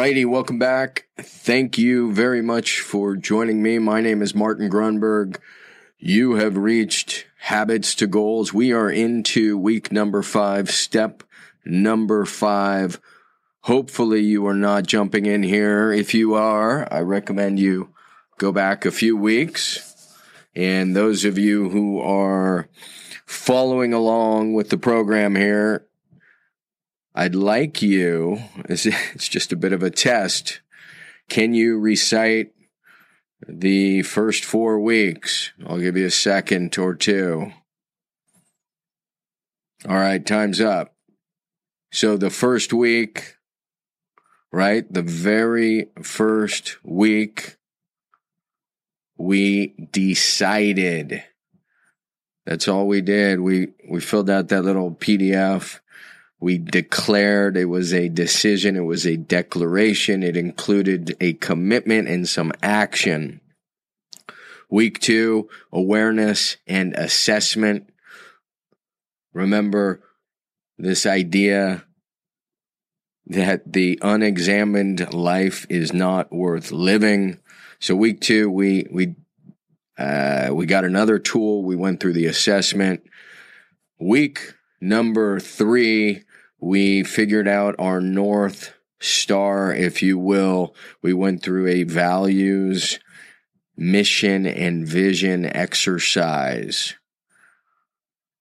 [0.00, 1.04] righty, welcome back.
[1.18, 3.78] Thank you very much for joining me.
[3.78, 5.38] My name is Martin Grunburg.
[5.98, 8.50] You have reached Habits to Goals.
[8.50, 11.22] We are into week number five, step
[11.66, 12.98] number five.
[13.64, 15.92] Hopefully, you are not jumping in here.
[15.92, 17.90] If you are, I recommend you
[18.38, 20.16] go back a few weeks.
[20.56, 22.70] And those of you who are
[23.26, 25.84] following along with the program here,
[27.14, 30.60] I'd like you, it's just a bit of a test.
[31.28, 32.52] Can you recite
[33.46, 35.50] the first four weeks?
[35.66, 37.52] I'll give you a second or two.
[39.88, 40.94] All right, time's up.
[41.90, 43.36] So the first week,
[44.52, 44.90] right?
[44.92, 47.56] The very first week,
[49.16, 51.24] we decided.
[52.46, 53.40] That's all we did.
[53.40, 55.80] We, we filled out that little PDF
[56.40, 62.26] we declared it was a decision, it was a declaration, it included a commitment and
[62.26, 63.40] some action.
[64.70, 67.92] Week two, awareness and assessment.
[69.34, 70.00] Remember
[70.78, 71.84] this idea
[73.26, 77.38] that the unexamined life is not worth living.
[77.80, 79.14] So week two, we, we,
[79.98, 81.62] uh, we got another tool.
[81.62, 83.02] We went through the assessment.
[83.98, 86.22] Week number three,
[86.60, 90.74] we figured out our North Star, if you will.
[91.02, 92.98] We went through a values,
[93.76, 96.94] mission, and vision exercise.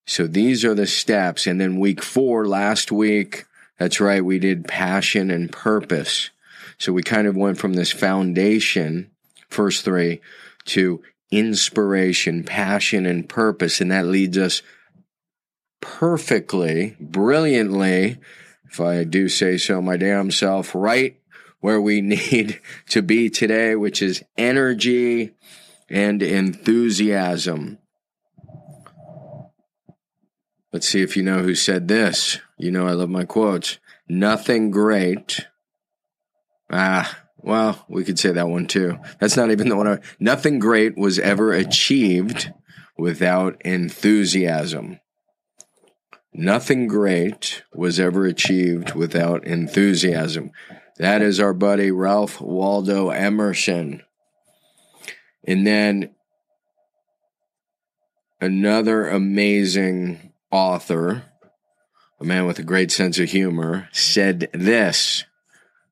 [0.06, 1.48] So these are the steps.
[1.48, 3.45] And then week four, last week,
[3.78, 6.30] that's right, we did passion and purpose.
[6.78, 9.11] So we kind of went from this foundation,
[9.50, 10.20] first three,
[10.66, 13.80] to inspiration, passion, and purpose.
[13.80, 14.61] And that leads us
[15.82, 18.18] perfectly, brilliantly,
[18.66, 21.20] if I do say so my damn self, right
[21.60, 25.32] where we need to be today, which is energy
[25.90, 27.78] and enthusiasm.
[30.72, 32.39] Let's see if you know who said this.
[32.58, 33.80] You know, I love my quotes.
[34.08, 35.48] Nothing great.
[36.72, 39.00] Ah, well, we could say that one too.
[39.20, 39.88] That's not even the one.
[39.88, 42.54] I, nothing great was ever achieved
[42.98, 45.00] without enthusiasm.
[46.34, 50.52] Nothing great was ever achieved without enthusiasm.
[50.98, 54.04] That is our buddy Ralph Waldo Emerson.
[55.45, 56.12] And then
[58.39, 61.23] another amazing author,
[62.20, 65.23] a man with a great sense of humor, said this.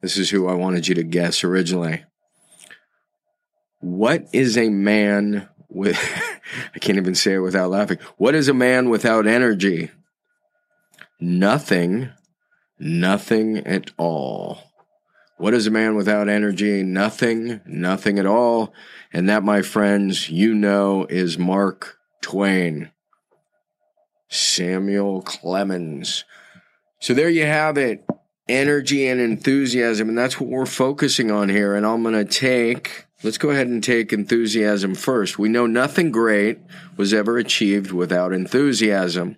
[0.01, 2.03] This is who I wanted you to guess originally.
[3.79, 5.97] What is a man with,
[6.75, 7.97] I can't even say it without laughing.
[8.17, 9.89] What is a man without energy?
[11.19, 12.09] Nothing,
[12.79, 14.59] nothing at all.
[15.37, 16.83] What is a man without energy?
[16.83, 18.73] Nothing, nothing at all.
[19.13, 22.91] And that, my friends, you know, is Mark Twain.
[24.29, 26.25] Samuel Clemens.
[26.99, 28.05] So there you have it
[28.49, 30.09] energy and enthusiasm.
[30.09, 31.75] And that's what we're focusing on here.
[31.75, 35.37] And I'm going to take, let's go ahead and take enthusiasm first.
[35.37, 36.59] We know nothing great
[36.95, 39.37] was ever achieved without enthusiasm.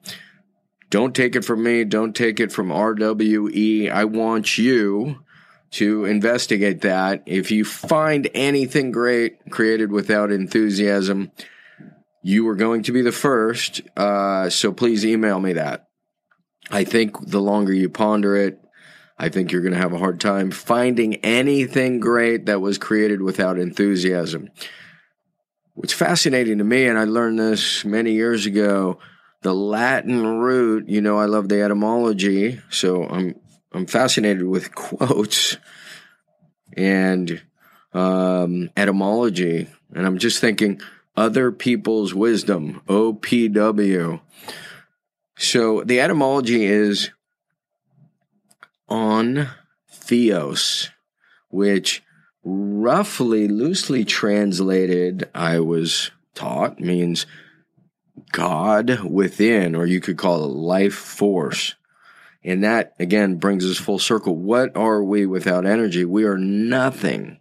[0.90, 1.84] Don't take it from me.
[1.84, 3.92] Don't take it from RWE.
[3.92, 5.24] I want you
[5.72, 7.24] to investigate that.
[7.26, 11.32] If you find anything great created without enthusiasm,
[12.24, 13.82] you are going to be the first.
[13.96, 15.88] Uh, so please email me that.
[16.72, 18.60] I think the longer you ponder it,
[19.18, 23.22] I think you're going to have a hard time finding anything great that was created
[23.22, 24.50] without enthusiasm.
[25.74, 29.00] What's fascinating to me, and I learned this many years ago,
[29.42, 33.36] the Latin root, you know, I love the etymology, so I'm
[33.72, 35.58] I'm fascinated with quotes
[36.76, 37.42] and
[37.94, 40.82] um, etymology, and I'm just thinking
[41.16, 44.22] other people's wisdom, OPW.
[45.38, 47.12] So the etymology is
[48.88, 49.50] on
[49.90, 50.90] theos,
[51.50, 52.04] which
[52.44, 57.26] roughly, loosely translated, I was taught means
[58.32, 61.76] God within, or you could call it life force.
[62.44, 64.36] And that again brings us full circle.
[64.36, 66.06] What are we without energy?
[66.06, 67.40] We are nothing.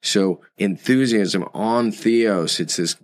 [0.00, 2.96] So enthusiasm on theos, it's this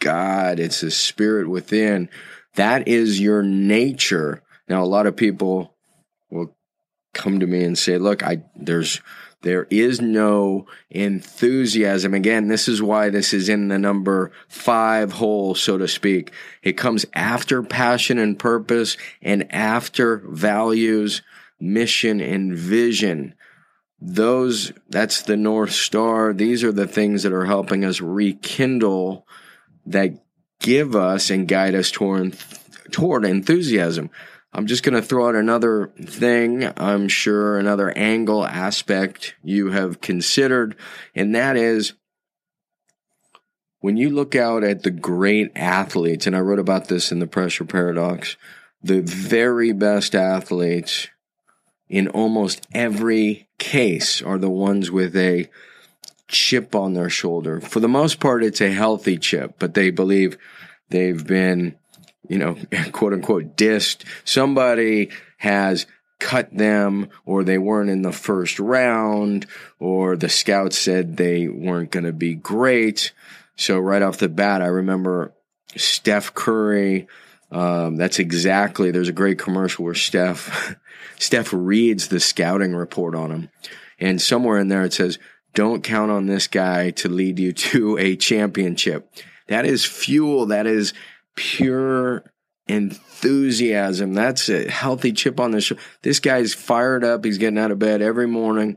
[0.00, 2.08] God, it's this spirit within.
[2.54, 4.42] That is your nature.
[4.68, 5.74] Now, a lot of people
[6.30, 6.56] will
[7.14, 9.00] come to me and say, look, I, there's,
[9.42, 12.12] there is no enthusiasm.
[12.12, 16.32] Again, this is why this is in the number five hole, so to speak.
[16.62, 21.22] It comes after passion and purpose and after values,
[21.60, 23.34] mission, and vision.
[24.00, 29.26] those that's the north star these are the things that are helping us rekindle
[29.84, 30.10] that
[30.60, 32.36] give us and guide us toward
[32.92, 34.08] toward enthusiasm
[34.52, 40.00] i'm just going to throw out another thing i'm sure another angle aspect you have
[40.00, 40.76] considered
[41.14, 41.94] and that is
[43.80, 47.26] when you look out at the great athletes and i wrote about this in the
[47.26, 48.36] pressure paradox
[48.82, 51.08] the very best athletes
[51.88, 55.48] in almost every case are the ones with a
[56.28, 57.60] chip on their shoulder.
[57.60, 60.36] For the most part, it's a healthy chip, but they believe
[60.90, 61.76] they've been,
[62.28, 62.56] you know,
[62.92, 64.04] quote unquote, dissed.
[64.24, 65.86] Somebody has
[66.20, 69.46] cut them or they weren't in the first round
[69.78, 73.12] or the scouts said they weren't going to be great.
[73.56, 75.32] So right off the bat, I remember
[75.76, 77.06] Steph Curry
[77.50, 78.90] um, that's exactly.
[78.90, 80.76] There's a great commercial where Steph
[81.18, 83.50] Steph reads the scouting report on him,
[83.98, 85.18] and somewhere in there it says,
[85.54, 89.10] "Don't count on this guy to lead you to a championship."
[89.46, 90.46] That is fuel.
[90.46, 90.92] That is
[91.38, 92.24] pure
[92.66, 94.12] enthusiasm.
[94.12, 95.82] That's a healthy chip on the shoulder.
[96.02, 97.24] This guy's fired up.
[97.24, 98.76] He's getting out of bed every morning.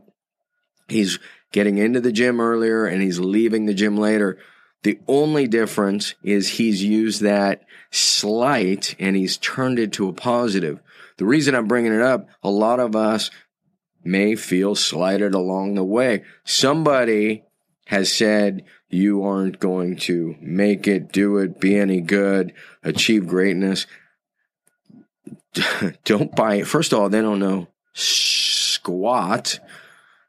[0.87, 1.19] He's
[1.51, 4.37] getting into the gym earlier and he's leaving the gym later.
[4.83, 10.79] The only difference is he's used that slight and he's turned it to a positive.
[11.17, 13.31] The reason I'm bringing it up, a lot of us
[14.03, 16.23] may feel slighted along the way.
[16.43, 17.43] Somebody
[17.85, 23.85] has said you aren't going to make it, do it, be any good, achieve greatness.
[26.05, 26.67] don't buy it.
[26.67, 29.59] First of all, they don't know squat.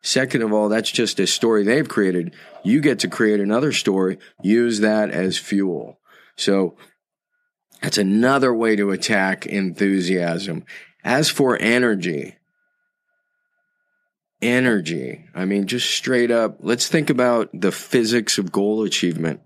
[0.03, 2.35] Second of all, that's just a story they've created.
[2.65, 6.01] You get to create another story, use that as fuel.
[6.37, 6.77] So
[7.81, 10.65] that's another way to attack enthusiasm.
[11.05, 12.37] As for energy,
[14.43, 19.41] energy, I mean, just straight up, let's think about the physics of goal achievement.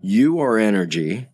[0.00, 1.28] You are energy.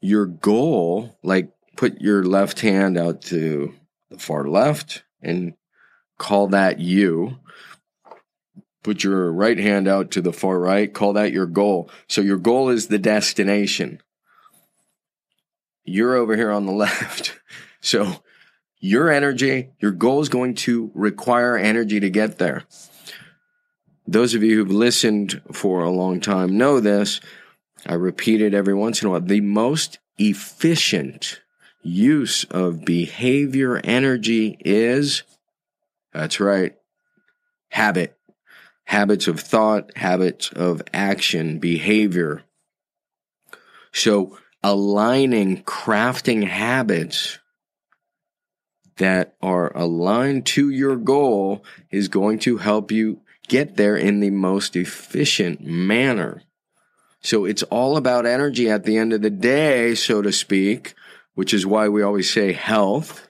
[0.00, 3.74] Your goal, like put your left hand out to
[4.10, 5.54] the far left and
[6.18, 7.38] call that you.
[8.82, 11.90] Put your right hand out to the far right, call that your goal.
[12.08, 14.00] So your goal is the destination.
[15.84, 17.40] You're over here on the left.
[17.80, 18.22] So
[18.80, 22.64] your energy, your goal is going to require energy to get there.
[24.06, 27.20] Those of you who've listened for a long time know this.
[27.86, 29.20] I repeat it every once in a while.
[29.20, 31.40] The most efficient
[31.82, 35.22] use of behavior energy is,
[36.12, 36.74] that's right,
[37.70, 38.16] habit.
[38.84, 42.42] Habits of thought, habits of action, behavior.
[43.92, 47.38] So aligning, crafting habits
[48.98, 54.30] that are aligned to your goal is going to help you get there in the
[54.30, 56.42] most efficient manner.
[57.20, 60.94] So it's all about energy at the end of the day, so to speak,
[61.34, 63.28] which is why we always say health.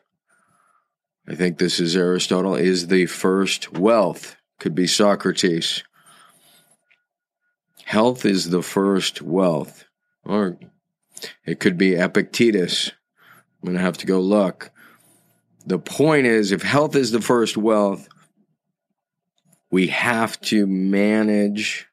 [1.27, 4.37] I think this is Aristotle, is the first wealth.
[4.59, 5.85] Could be Socrates.
[7.85, 9.85] Health is the first wealth.
[10.25, 10.59] Or
[11.47, 12.93] it could be Epictetus.
[13.63, 14.71] I'm going to have to go look.
[15.69, 18.09] The point is, if health is the first wealth,
[19.71, 21.87] we have to manage.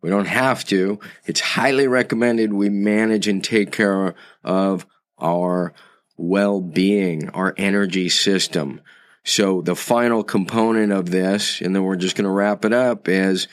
[0.00, 0.98] We don't have to.
[1.26, 4.86] It's highly recommended we manage and take care of
[5.18, 5.74] our
[6.16, 8.80] well being, our energy system.
[9.24, 13.08] So, the final component of this, and then we're just going to wrap it up,
[13.08, 13.46] is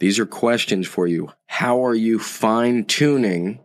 [0.00, 1.30] these are questions for you.
[1.46, 3.60] How are you fine tuning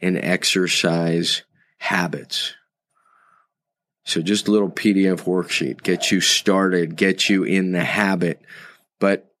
[0.00, 1.42] and exercise
[1.78, 2.54] habits.
[4.04, 8.40] So just a little PDF worksheet, get you started, get you in the habit.
[8.98, 9.32] But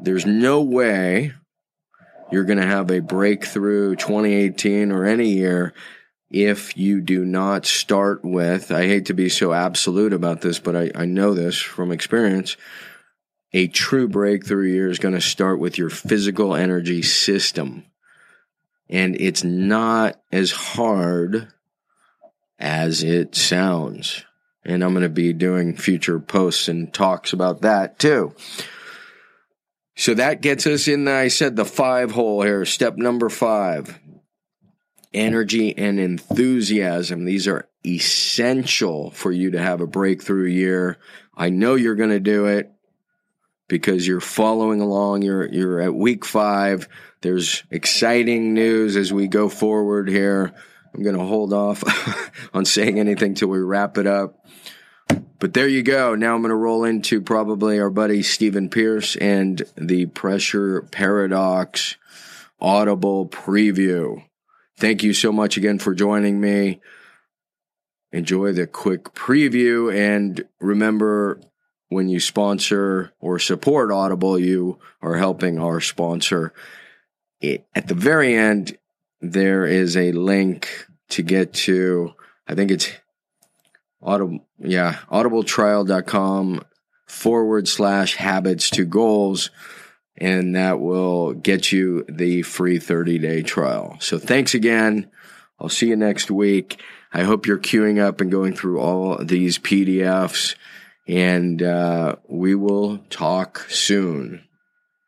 [0.00, 1.32] there's no way
[2.30, 5.74] you're going to have a breakthrough 2018 or any year
[6.30, 10.76] if you do not start with, I hate to be so absolute about this, but
[10.76, 12.56] I, I know this from experience.
[13.52, 17.84] A true breakthrough year is going to start with your physical energy system.
[18.88, 21.48] And it's not as hard
[22.60, 24.24] as it sounds.
[24.64, 28.34] And I'm going to be doing future posts and talks about that too.
[30.00, 32.64] So that gets us in, I said, the five hole here.
[32.64, 34.00] Step number five
[35.12, 37.26] energy and enthusiasm.
[37.26, 40.96] These are essential for you to have a breakthrough year.
[41.36, 42.72] I know you're going to do it
[43.68, 45.20] because you're following along.
[45.20, 46.88] You're, you're at week five.
[47.20, 50.54] There's exciting news as we go forward here.
[50.94, 51.84] I'm going to hold off
[52.54, 54.46] on saying anything till we wrap it up.
[55.40, 56.14] But there you go.
[56.14, 61.96] Now I'm going to roll into probably our buddy Stephen Pierce and the Pressure Paradox
[62.60, 64.22] Audible preview.
[64.76, 66.80] Thank you so much again for joining me.
[68.12, 71.40] Enjoy the quick preview and remember
[71.88, 76.52] when you sponsor or support Audible, you are helping our sponsor.
[77.42, 78.76] At the very end,
[79.22, 82.14] there is a link to get to,
[82.46, 82.90] I think it's
[84.02, 86.64] Audible, yeah, audibletrial.com
[87.06, 89.50] forward slash habits to goals.
[90.16, 93.96] And that will get you the free 30 day trial.
[94.00, 95.10] So thanks again.
[95.58, 96.80] I'll see you next week.
[97.12, 100.54] I hope you're queuing up and going through all these PDFs
[101.10, 104.44] and uh, we will talk soon.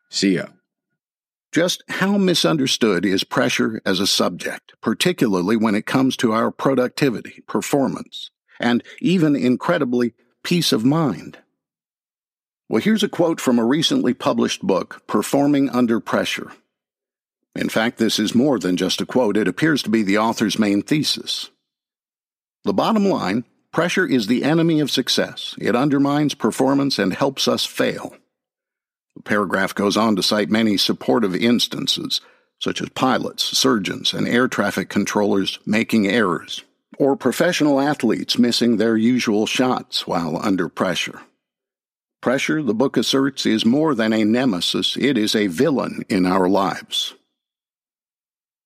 [0.09, 0.47] See ya.
[1.53, 7.41] Just how misunderstood is pressure as a subject, particularly when it comes to our productivity,
[7.47, 8.31] performance,
[8.63, 11.37] and even incredibly peace of mind?
[12.69, 16.51] Well, here's a quote from a recently published book, Performing Under Pressure.
[17.55, 20.57] In fact, this is more than just a quote, it appears to be the author's
[20.57, 21.51] main thesis.
[22.63, 25.55] The bottom line pressure is the enemy of success.
[25.59, 28.15] It undermines performance and helps us fail.
[29.15, 32.21] The paragraph goes on to cite many supportive instances,
[32.59, 36.63] such as pilots, surgeons, and air traffic controllers making errors,
[36.99, 41.21] or professional athletes missing their usual shots while under pressure.
[42.21, 46.47] Pressure, the book asserts, is more than a nemesis, it is a villain in our
[46.47, 47.15] lives.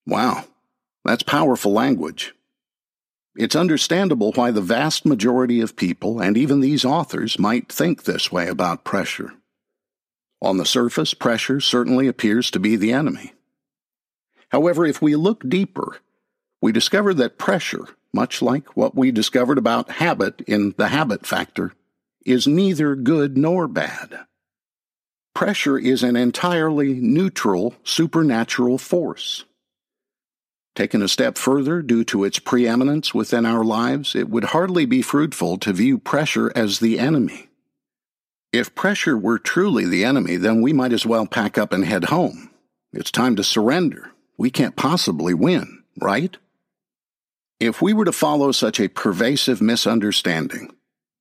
[0.05, 0.45] Wow,
[1.03, 2.33] that's powerful language.
[3.35, 8.31] It's understandable why the vast majority of people, and even these authors, might think this
[8.31, 9.33] way about pressure.
[10.41, 13.33] On the surface, pressure certainly appears to be the enemy.
[14.49, 15.97] However, if we look deeper,
[16.61, 21.73] we discover that pressure, much like what we discovered about habit in the habit factor,
[22.25, 24.25] is neither good nor bad.
[25.35, 29.45] Pressure is an entirely neutral, supernatural force.
[30.75, 35.03] Taken a step further, due to its preeminence within our lives, it would hardly be
[35.03, 37.49] fruitful to view pressure as the enemy.
[38.51, 42.05] If pressure were truly the enemy, then we might as well pack up and head
[42.05, 42.49] home.
[42.91, 44.11] It's time to surrender.
[44.37, 46.35] We can't possibly win, right?
[47.59, 50.71] If we were to follow such a pervasive misunderstanding,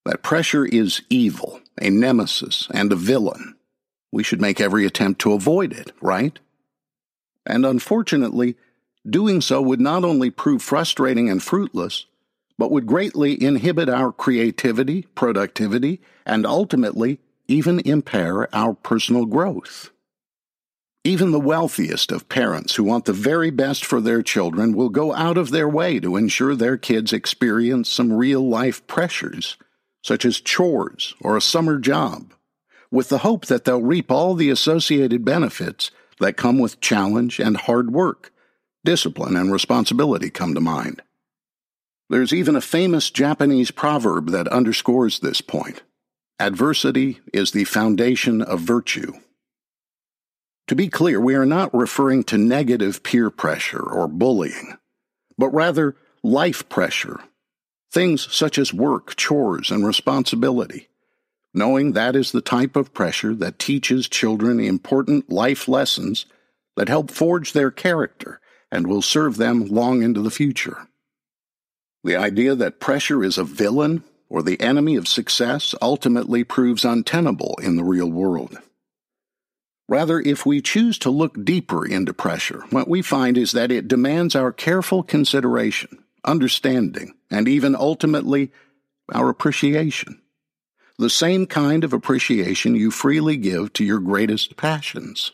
[0.05, 3.57] that pressure is evil, a nemesis, and a villain.
[4.13, 6.39] We should make every attempt to avoid it, right?
[7.47, 8.57] And unfortunately,
[9.09, 12.05] doing so would not only prove frustrating and fruitless,
[12.59, 19.91] but would greatly inhibit our creativity, productivity, and ultimately even impair our personal growth.
[21.07, 25.15] Even the wealthiest of parents who want the very best for their children will go
[25.15, 29.57] out of their way to ensure their kids experience some real life pressures
[30.03, 32.35] such as chores or a summer job,
[32.91, 37.57] with the hope that they'll reap all the associated benefits that come with challenge and
[37.57, 38.33] hard work.
[38.85, 41.03] Discipline and responsibility come to mind.
[42.11, 45.85] There's even a famous Japanese proverb that underscores this point
[46.41, 49.13] Adversity is the foundation of virtue.
[50.69, 54.77] To be clear, we are not referring to negative peer pressure or bullying,
[55.39, 57.21] but rather life pressure
[57.97, 60.89] Things such as work, chores, and responsibility.
[61.55, 66.27] Knowing that is the type of pressure that teaches children important life lessons
[66.77, 70.89] that help forge their character and will serve them long into the future.
[72.05, 77.55] The idea that pressure is a villain or the enemy of success ultimately proves untenable
[77.63, 78.59] in the real world.
[79.89, 83.87] Rather, if we choose to look deeper into pressure, what we find is that it
[83.87, 88.51] demands our careful consideration understanding, and even ultimately
[89.13, 90.21] our appreciation.
[90.99, 95.33] The same kind of appreciation you freely give to your greatest passions.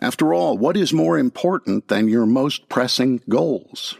[0.00, 3.96] After all, what is more important than your most pressing goals?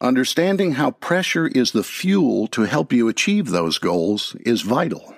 [0.00, 5.15] Understanding how pressure is the fuel to help you achieve those goals is vital.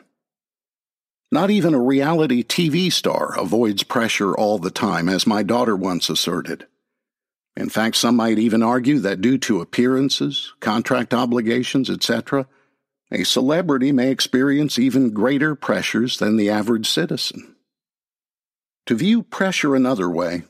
[1.30, 6.08] Not even a reality TV star avoids pressure all the time, as my daughter once
[6.08, 6.66] asserted.
[7.54, 12.46] In fact, some might even argue that due to appearances, contract obligations, etc.,
[13.10, 17.56] a celebrity may experience even greater pressures than the average citizen.
[18.86, 20.44] To view pressure another way,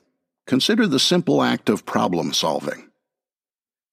[0.46, 2.90] consider the simple act of problem solving.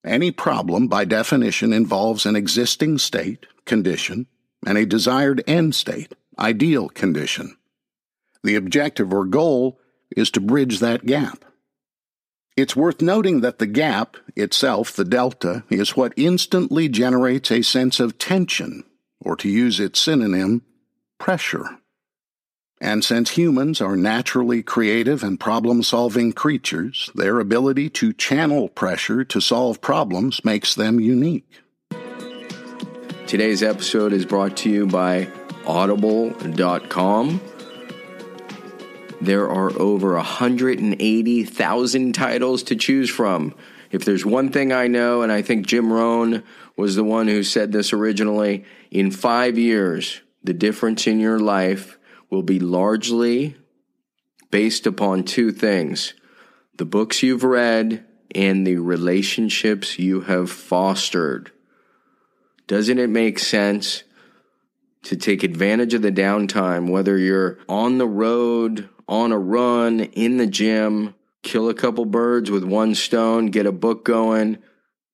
[0.03, 4.27] Any problem, by definition, involves an existing state, condition,
[4.65, 7.57] and a desired end state, ideal condition.
[8.43, 9.79] The objective or goal
[10.15, 11.45] is to bridge that gap.
[12.55, 17.99] It's worth noting that the gap, itself, the delta, is what instantly generates a sense
[17.99, 18.85] of tension,
[19.19, 20.61] or to use its synonym,
[21.17, 21.65] pressure.
[22.79, 29.23] And since humans are naturally creative and problem solving creatures, their ability to channel pressure
[29.25, 31.61] to solve problems makes them unique.
[33.27, 35.27] Today's episode is brought to you by
[35.67, 37.41] Audible.com.
[39.21, 43.55] There are over 180,000 titles to choose from.
[43.91, 46.43] If there's one thing I know, and I think Jim Rohn
[46.75, 51.97] was the one who said this originally, in five years, the difference in your life
[52.29, 53.55] will be largely
[54.51, 56.13] based upon two things
[56.77, 61.51] the books you've read and the relationships you have fostered.
[62.67, 64.03] Doesn't it make sense
[65.05, 70.37] to take advantage of the downtime, whether you're on the road, on a run, in
[70.37, 74.57] the gym, kill a couple birds with one stone, get a book going?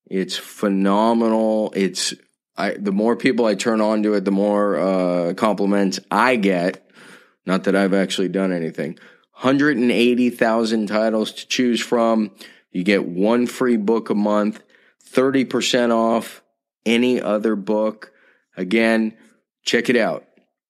[0.06, 1.72] It's phenomenal.
[1.76, 2.14] It's
[2.56, 6.90] I, the more people I turn on to it, the more uh, compliments I get.
[7.44, 8.98] Not that I've actually done anything.
[9.32, 12.30] 180,000 titles to choose from.
[12.70, 14.62] You get one free book a month,
[15.12, 16.42] 30% off
[16.86, 18.12] any other book.
[18.56, 19.16] Again,
[19.64, 20.24] check it out.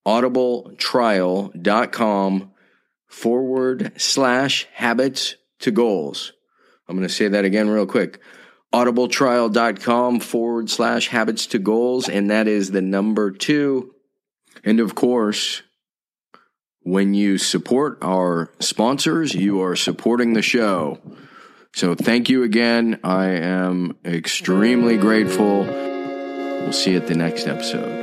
[0.07, 2.50] audibletrial.com
[3.07, 6.33] forward slash habits to goals.
[6.88, 8.18] I'm going to say that again real quick.
[8.72, 12.09] audibletrial.com forward slash habits to goals.
[12.09, 13.94] And that is the number two.
[14.64, 15.62] And of course,
[16.81, 20.98] when you support our sponsors, you are supporting the show.
[21.74, 23.00] So thank you again.
[23.05, 25.62] I am extremely grateful.
[25.62, 28.02] We'll see you at the next episode.